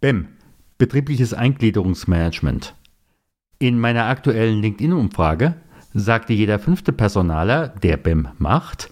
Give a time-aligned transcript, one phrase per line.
[0.00, 0.28] BEM,
[0.78, 2.74] betriebliches Eingliederungsmanagement.
[3.58, 5.56] In meiner aktuellen LinkedIn-Umfrage
[5.92, 8.90] sagte jeder fünfte Personaler, der BEM macht,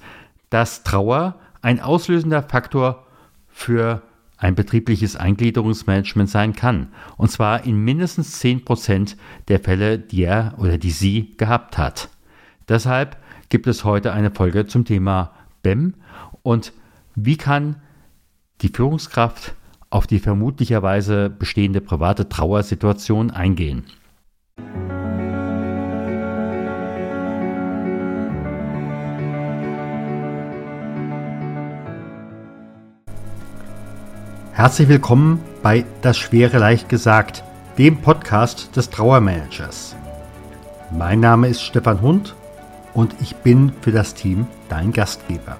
[0.51, 3.07] dass Trauer ein auslösender Faktor
[3.49, 4.03] für
[4.37, 6.88] ein betriebliches Eingliederungsmanagement sein kann.
[7.17, 9.17] Und zwar in mindestens 10%
[9.49, 12.11] der Fälle, die er oder die sie gehabt hat.
[12.69, 13.17] Deshalb
[13.49, 15.33] gibt es heute eine Folge zum Thema
[15.63, 15.95] BEM
[16.43, 16.75] und
[17.15, 17.77] wie kann
[18.61, 19.55] die Führungskraft
[19.91, 23.84] auf die vermutlicherweise bestehende private Trauersituation eingehen.
[34.52, 37.45] Herzlich willkommen bei Das Schwere leicht gesagt,
[37.79, 39.95] dem Podcast des Trauermanagers.
[40.91, 42.34] Mein Name ist Stefan Hund
[42.93, 45.57] und ich bin für das Team dein Gastgeber.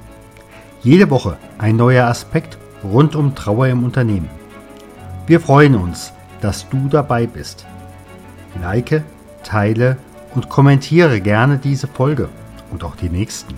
[0.83, 4.29] Jede Woche ein neuer Aspekt rund um Trauer im Unternehmen.
[5.27, 7.67] Wir freuen uns, dass du dabei bist.
[8.63, 9.03] Like,
[9.43, 9.97] teile
[10.35, 12.31] und kommentiere gerne diese Folge
[12.71, 13.55] und auch die nächsten.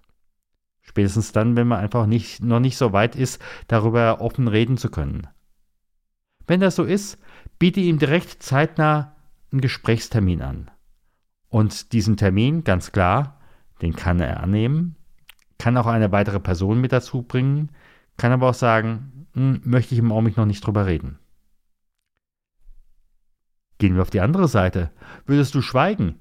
[0.81, 4.89] Spätestens dann, wenn man einfach nicht, noch nicht so weit ist, darüber offen reden zu
[4.89, 5.27] können.
[6.51, 7.17] Wenn das so ist,
[7.59, 9.15] biete ihm direkt zeitnah
[9.53, 10.69] einen Gesprächstermin an.
[11.47, 13.39] Und diesen Termin, ganz klar,
[13.81, 14.97] den kann er annehmen,
[15.59, 17.69] kann auch eine weitere Person mit dazu bringen,
[18.17, 21.19] kann aber auch sagen, hm, möchte ich im Augenblick noch nicht drüber reden.
[23.77, 24.91] Gehen wir auf die andere Seite.
[25.25, 26.19] Würdest du schweigen,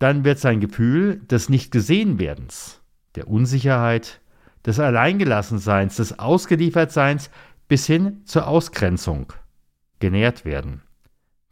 [0.00, 2.82] dann wird sein Gefühl des Nicht-Gesehen-Werdens,
[3.14, 4.20] der Unsicherheit,
[4.66, 7.30] des Alleingelassenseins, des Ausgeliefertseins
[7.68, 9.32] bis hin zur Ausgrenzung
[10.00, 10.82] genährt werden.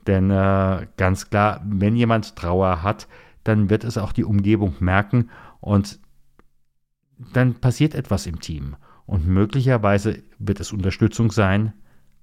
[0.07, 3.09] Denn äh, ganz klar, wenn jemand Trauer hat,
[3.45, 6.01] dann wird es auch die Umgebung merken und
[7.33, 8.77] dann passiert etwas im Team.
[9.07, 11.73] Und möglicherweise wird es Unterstützung sein.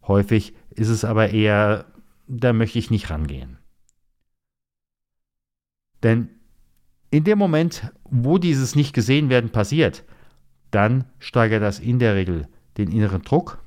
[0.07, 1.85] Häufig ist es aber eher
[2.27, 3.57] da möchte ich nicht rangehen.
[6.03, 6.29] Denn
[7.11, 10.03] in dem Moment, wo dieses nicht gesehen werden passiert,
[10.71, 12.47] dann steigert das in der Regel
[12.77, 13.63] den inneren Druck,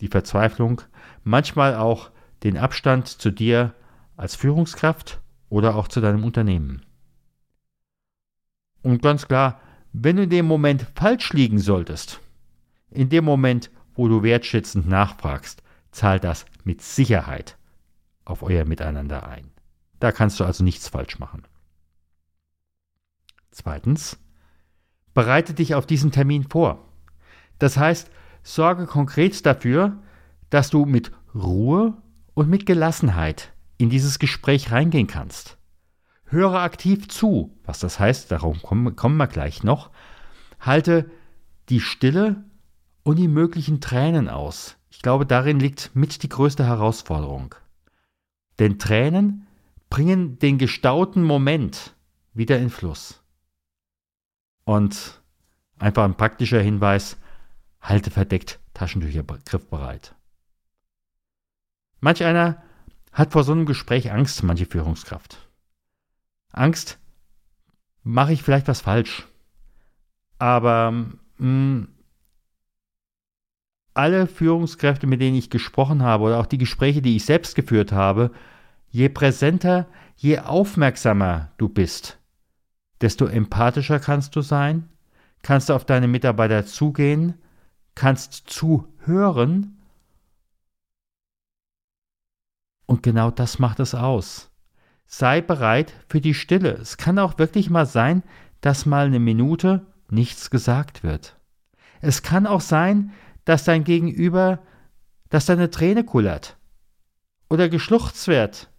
[0.00, 0.82] die Verzweiflung,
[1.24, 2.10] manchmal auch
[2.42, 3.74] den Abstand zu dir
[4.16, 6.84] als Führungskraft oder auch zu deinem Unternehmen.
[8.82, 9.60] Und ganz klar,
[9.92, 12.20] wenn du in dem Moment falsch liegen solltest,
[12.90, 17.56] in dem Moment, wo du wertschätzend nachfragst, zahlt das mit Sicherheit
[18.24, 19.50] auf euer Miteinander ein.
[19.98, 21.42] Da kannst du also nichts falsch machen.
[23.50, 24.18] Zweitens,
[25.14, 26.86] bereite dich auf diesen Termin vor.
[27.58, 28.10] Das heißt,
[28.46, 29.98] sorge konkret dafür,
[30.50, 31.94] dass du mit Ruhe
[32.34, 35.58] und mit Gelassenheit in dieses Gespräch reingehen kannst.
[36.26, 39.90] Höre aktiv zu, was das heißt, darum kommen, wir gleich noch.
[40.60, 41.10] Halte
[41.68, 42.44] die Stille
[43.02, 44.76] und die möglichen Tränen aus.
[44.90, 47.54] Ich glaube, darin liegt mit die größte Herausforderung.
[48.58, 49.46] Denn Tränen
[49.90, 51.94] bringen den gestauten Moment
[52.32, 53.22] wieder in Fluss.
[54.64, 55.20] Und
[55.78, 57.18] einfach ein praktischer Hinweis,
[57.88, 60.14] halte verdeckt Taschentücher griffbereit.
[62.00, 62.62] Manch einer
[63.12, 65.48] hat vor so einem Gespräch Angst, manche Führungskraft.
[66.52, 66.98] Angst,
[68.02, 69.26] mache ich vielleicht was falsch.
[70.38, 71.88] Aber mh, hm,
[73.94, 77.92] alle Führungskräfte, mit denen ich gesprochen habe oder auch die Gespräche, die ich selbst geführt
[77.92, 78.30] habe,
[78.90, 79.86] je präsenter,
[80.16, 82.18] je aufmerksamer du bist,
[83.00, 84.90] desto empathischer kannst du sein,
[85.40, 87.38] kannst du auf deine Mitarbeiter zugehen,
[87.96, 89.82] kannst zuhören.
[92.86, 94.52] Und genau das macht es aus.
[95.06, 96.72] Sei bereit für die Stille.
[96.72, 98.22] Es kann auch wirklich mal sein,
[98.60, 101.36] dass mal eine Minute nichts gesagt wird.
[102.00, 103.12] Es kann auch sein,
[103.44, 104.60] dass dein Gegenüber,
[105.28, 106.56] dass deine Träne kullert
[107.48, 108.70] oder geschluchzt wird.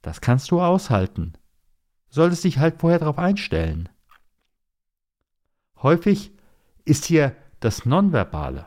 [0.00, 1.34] Das kannst du aushalten.
[2.08, 3.88] Solltest dich halt vorher darauf einstellen.
[5.76, 6.32] Häufig
[6.84, 8.66] ist hier das Nonverbale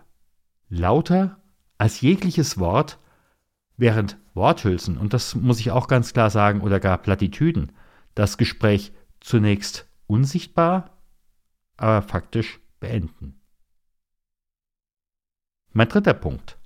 [0.69, 1.41] lauter
[1.77, 2.99] als jegliches Wort,
[3.77, 7.71] während Worthülsen, und das muss ich auch ganz klar sagen, oder gar Plattitüden,
[8.13, 10.97] das Gespräch zunächst unsichtbar,
[11.77, 13.39] aber faktisch beenden.
[15.73, 16.57] Mein dritter Punkt.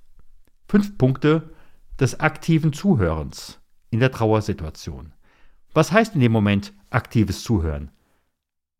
[0.68, 1.52] Fünf Punkte
[1.98, 3.60] des aktiven Zuhörens
[3.90, 5.12] in der Trauersituation.
[5.74, 7.90] Was heißt in dem Moment aktives Zuhören?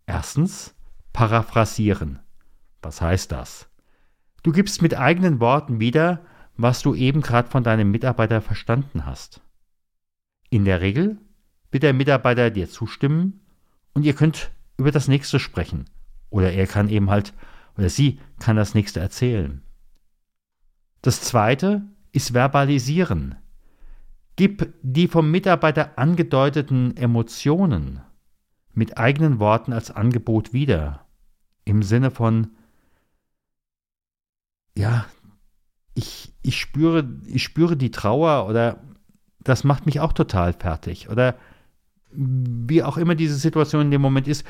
[0.06, 0.74] Erstens,
[1.12, 2.20] paraphrasieren.
[2.82, 3.68] Was heißt das?
[4.42, 6.24] Du gibst mit eigenen Worten wieder,
[6.56, 9.40] was du eben gerade von deinem Mitarbeiter verstanden hast.
[10.48, 11.18] In der Regel
[11.70, 13.40] wird der Mitarbeiter dir zustimmen
[13.94, 15.84] und ihr könnt über das nächste sprechen.
[16.30, 17.34] Oder er kann eben halt,
[17.76, 19.62] oder sie kann das nächste erzählen.
[21.02, 23.36] Das zweite ist verbalisieren.
[24.36, 28.00] Gib die vom Mitarbeiter angedeuteten Emotionen
[28.72, 31.06] mit eigenen Worten als Angebot wieder.
[31.64, 32.56] Im Sinne von,
[34.76, 35.06] ja,
[35.94, 38.80] ich, ich, spüre, ich spüre die Trauer oder
[39.42, 41.08] das macht mich auch total fertig.
[41.08, 41.36] Oder
[42.12, 44.44] wie auch immer diese Situation in dem Moment ist,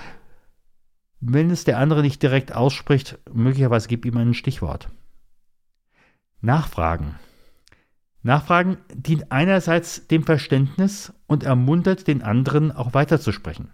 [1.21, 4.89] wenn es der andere nicht direkt ausspricht, möglicherweise gib ihm ein Stichwort.
[6.41, 7.17] Nachfragen.
[8.23, 13.71] Nachfragen dient einerseits dem Verständnis und ermuntert den anderen auch weiterzusprechen.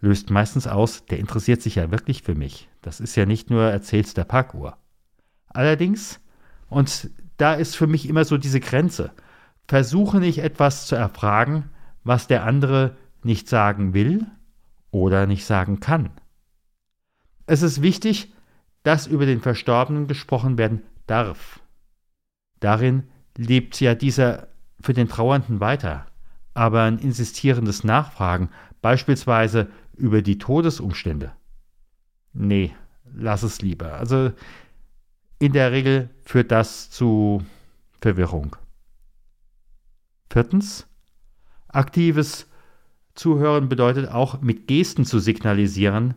[0.00, 2.68] Löst meistens aus, der interessiert sich ja wirklich für mich.
[2.82, 4.76] Das ist ja nicht nur erzähl's der Parkuhr.
[5.48, 6.20] Allerdings,
[6.68, 9.12] und da ist für mich immer so diese Grenze,
[9.66, 11.70] versuche nicht etwas zu erfragen,
[12.04, 14.26] was der andere nicht sagen will
[14.90, 16.10] oder nicht sagen kann.
[17.46, 18.32] Es ist wichtig,
[18.82, 21.60] dass über den Verstorbenen gesprochen werden darf.
[22.60, 23.04] Darin
[23.36, 24.48] lebt ja dieser
[24.80, 26.06] für den Trauernden weiter.
[26.54, 28.50] Aber ein insistierendes Nachfragen,
[28.80, 31.32] beispielsweise über die Todesumstände,
[32.32, 32.74] nee,
[33.14, 33.94] lass es lieber.
[33.94, 34.32] Also
[35.38, 37.44] in der Regel führt das zu
[38.00, 38.56] Verwirrung.
[40.30, 40.86] Viertens,
[41.68, 42.46] aktives
[43.14, 46.14] Zuhören bedeutet auch mit Gesten zu signalisieren,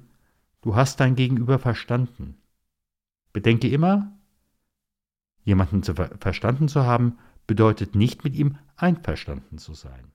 [0.61, 2.35] du hast dein Gegenüber verstanden.
[3.31, 4.11] Bedenke immer,
[5.43, 7.17] jemanden zu ver verstanden zu haben,
[7.47, 10.11] bedeutet nicht mit ihm einverstanden zu sein.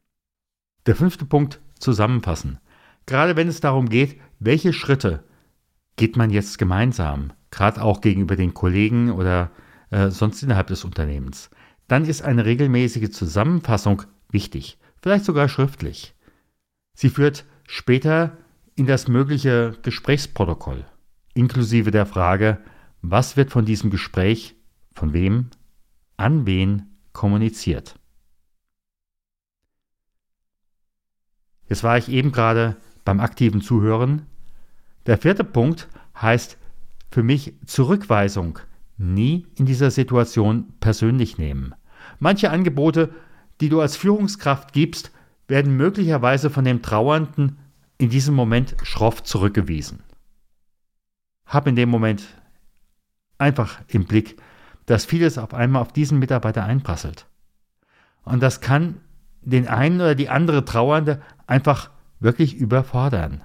[0.87, 2.59] Der fünfte Punkt, zusammenfassen.
[3.07, 5.25] Gerade wenn es darum geht, welche Schritte
[5.97, 9.51] geht man jetzt gemeinsam, gerade auch gegenüber den Kollegen oder
[9.91, 11.51] äh, sonst innerhalb des Unternehmens,
[11.87, 16.15] dann ist eine regelmäßige Zusammenfassung wichtig, vielleicht sogar schriftlich.
[16.95, 18.39] Sie führt später
[18.75, 20.85] in das mögliche Gesprächsprotokoll,
[21.35, 22.59] inklusive der Frage,
[23.03, 24.57] was wird von diesem Gespräch,
[24.93, 25.51] von wem,
[26.17, 27.99] an wen kommuniziert.
[31.69, 34.27] Jetzt war ich eben gerade beim aktiven Zuhören.
[35.07, 35.89] Der vierte Punkt
[36.21, 36.59] heißt
[37.11, 38.59] für mich Zurückweisung.
[38.97, 41.75] Nie in dieser Situation persönlich nehmen.
[42.19, 43.11] Manche Angebote,
[43.61, 45.11] die du als Führungskraft gibst,
[45.49, 47.59] werden möglicherweise von dem Trauernden
[47.99, 50.01] in diesem Moment schroff zurückgewiesen.
[51.47, 52.25] Hab in dem Moment
[53.39, 54.41] einfach im Blick,
[54.87, 57.27] dass vieles auf einmal auf diesen Mitarbeiter einprasselt.
[58.25, 59.01] Und das kann
[59.43, 61.91] den einen oder die andere Trauernde einfach
[62.25, 63.43] wirklich überfordern.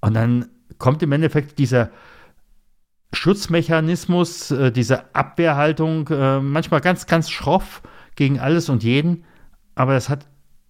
[0.00, 0.46] Und dann
[0.78, 1.90] kommt im Endeffekt dieser
[3.12, 7.82] Schutzmechanismus, äh, diese Abwehrhaltung, äh, manchmal ganz, ganz schroff
[8.16, 9.24] gegen alles und jeden,
[9.74, 10.26] aber das hat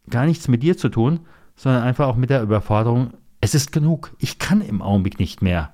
[0.09, 1.21] gar nichts mit dir zu tun,
[1.57, 3.15] sondern einfach auch mit der Überforderung.
[3.41, 4.15] Es ist genug.
[4.19, 5.73] Ich kann im Augenblick nicht mehr.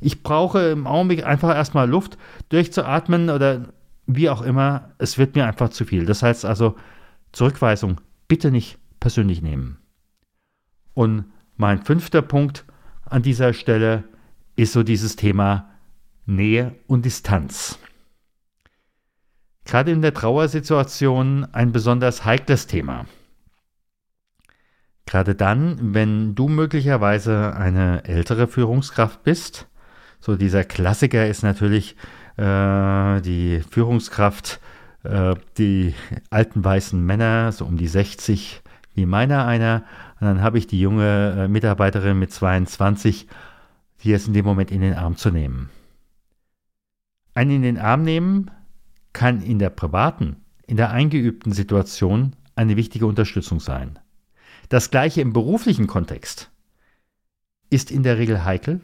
[0.00, 2.16] Ich brauche im Augenblick einfach erstmal Luft
[2.48, 3.68] durchzuatmen oder
[4.06, 4.90] wie auch immer.
[4.98, 6.06] Es wird mir einfach zu viel.
[6.06, 6.76] Das heißt also,
[7.32, 9.79] Zurückweisung bitte nicht persönlich nehmen.
[11.00, 11.24] Und
[11.56, 12.66] mein fünfter Punkt
[13.06, 14.04] an dieser Stelle
[14.54, 15.70] ist so dieses Thema
[16.26, 17.78] Nähe und Distanz.
[19.64, 23.06] Gerade in der Trauersituation ein besonders heikles Thema.
[25.06, 29.68] Gerade dann, wenn du möglicherweise eine ältere Führungskraft bist,
[30.20, 31.96] so dieser Klassiker ist natürlich
[32.36, 34.60] äh, die Führungskraft,
[35.04, 35.94] äh, die
[36.28, 38.60] alten weißen Männer, so um die 60,
[38.94, 39.84] wie meiner einer.
[40.20, 43.26] Und dann habe ich die junge äh, Mitarbeiterin mit 22,
[44.02, 45.70] die jetzt in dem Moment in den Arm zu nehmen.
[47.34, 48.50] Einen in den Arm nehmen
[49.12, 50.36] kann in der privaten,
[50.66, 53.98] in der eingeübten Situation eine wichtige Unterstützung sein.
[54.68, 56.50] Das gleiche im beruflichen Kontext
[57.70, 58.80] ist in der Regel heikel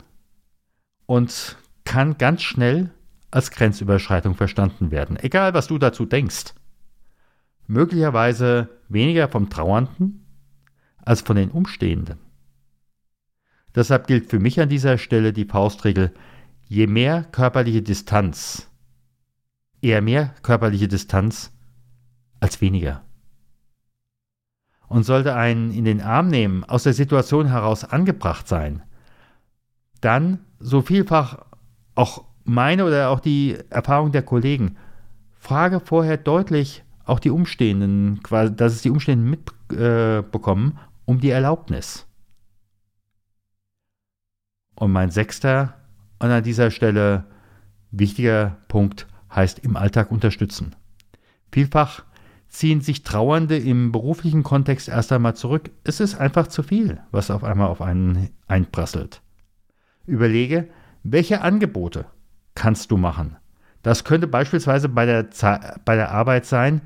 [1.04, 2.90] und kann ganz schnell
[3.30, 6.54] als Grenzüberschreitung verstanden werden, egal was du dazu denkst.
[7.66, 10.25] Möglicherweise weniger vom Trauernden
[11.06, 12.18] als von den Umstehenden.
[13.74, 16.12] Deshalb gilt für mich an dieser Stelle die Faustregel,
[16.66, 18.68] je mehr körperliche Distanz,
[19.80, 21.52] eher mehr körperliche Distanz
[22.40, 23.02] als weniger.
[24.88, 28.82] Und sollte ein in den Arm nehmen aus der Situation heraus angebracht sein,
[30.00, 31.44] dann so vielfach
[31.94, 34.76] auch meine oder auch die Erfahrung der Kollegen,
[35.34, 42.06] frage vorher deutlich auch die Umstehenden, dass es die Umstehenden mitbekommen, äh, um die Erlaubnis.
[44.74, 45.74] Und mein sechster
[46.18, 47.24] und an dieser Stelle
[47.90, 50.76] wichtiger Punkt heißt im Alltag unterstützen.
[51.50, 52.04] Vielfach
[52.48, 55.70] ziehen sich Trauernde im beruflichen Kontext erst einmal zurück.
[55.84, 59.22] Es ist einfach zu viel, was auf einmal auf einen einprasselt.
[60.06, 60.68] Überlege,
[61.02, 62.06] welche Angebote
[62.54, 63.36] kannst du machen?
[63.82, 65.28] Das könnte beispielsweise bei der,
[65.84, 66.80] bei der Arbeit sein,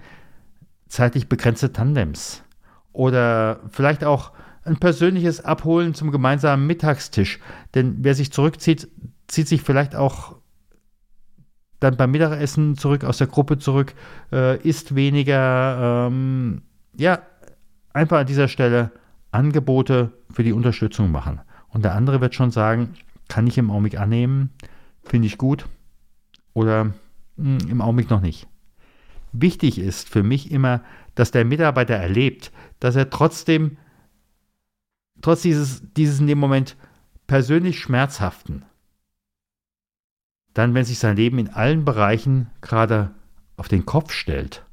[0.88, 2.44] zeitlich begrenzte Tandems
[3.00, 7.40] oder vielleicht auch ein persönliches Abholen zum gemeinsamen Mittagstisch.
[7.74, 8.88] Denn wer sich zurückzieht,
[9.26, 10.36] zieht sich vielleicht auch
[11.78, 13.94] dann beim Mittagessen zurück, aus der Gruppe zurück,
[14.32, 16.08] äh, isst weniger.
[16.08, 16.60] Ähm,
[16.94, 17.20] ja,
[17.94, 18.90] einfach an dieser Stelle
[19.30, 21.40] Angebote für die Unterstützung machen.
[21.70, 22.96] Und der andere wird schon sagen,
[23.28, 24.50] kann ich im Augenblick annehmen,
[25.04, 25.64] finde ich gut
[26.52, 26.92] oder
[27.36, 28.46] mh, hm, im Augenblick noch nicht.
[29.32, 30.82] Wichtig ist für mich immer,
[31.14, 33.76] dass der Mitarbeiter erlebt, dass er trotzdem,
[35.22, 36.76] trotz dieses, dieses in dem Moment
[37.26, 38.64] persönlich Schmerzhaften,
[40.54, 43.14] dann, wenn sich sein Leben in allen Bereichen gerade
[43.56, 44.64] auf den Kopf stellt,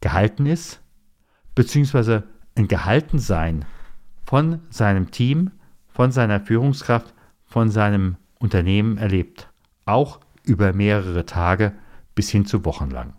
[0.00, 0.80] gehalten ist,
[1.54, 3.66] beziehungsweise ein Gehaltensein
[4.24, 5.50] von seinem Team,
[5.88, 7.12] von seiner Führungskraft,
[7.44, 9.48] von seinem Unternehmen erlebt,
[9.84, 11.74] auch über mehrere Tage
[12.14, 13.17] bis hin zu Wochen lang.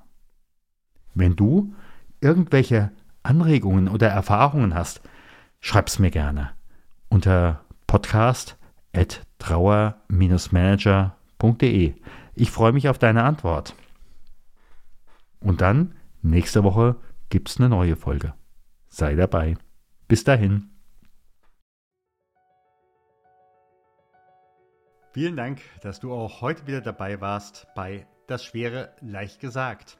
[1.19, 1.75] Wenn du
[2.21, 2.91] irgendwelche
[3.23, 5.01] Anregungen oder Erfahrungen hast,
[5.59, 6.51] schreib's mir gerne
[7.09, 8.55] unter podcast
[8.95, 11.95] at trauer-manager.de.
[12.35, 13.75] Ich freue mich auf deine Antwort.
[15.41, 16.95] Und dann, nächste Woche,
[17.27, 18.33] gibt's eine neue Folge.
[18.87, 19.57] Sei dabei.
[20.07, 20.69] Bis dahin.
[25.11, 29.99] Vielen Dank, dass du auch heute wieder dabei warst bei Das Schwere leicht gesagt.